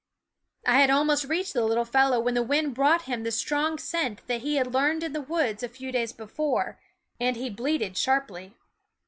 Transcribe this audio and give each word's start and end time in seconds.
I 0.65 0.79
had 0.79 0.89
almost 0.89 1.25
reached 1.25 1.53
the 1.53 1.63
little 1.63 1.85
fellow 1.85 2.19
when 2.19 2.33
the 2.33 2.41
wind 2.41 2.73
brought 2.73 3.03
him 3.03 3.21
the 3.21 3.29
strong 3.29 3.77
scent 3.77 4.25
that 4.25 4.41
he 4.41 4.55
had 4.55 4.73
learned 4.73 5.03
in 5.03 5.13
the 5.13 5.21
woods 5.21 5.61
a 5.61 5.69
few 5.69 5.91
days 5.91 6.11
before, 6.11 6.79
and 7.19 7.35
he 7.35 7.51
bleated 7.51 7.95
sharply. 7.95 8.55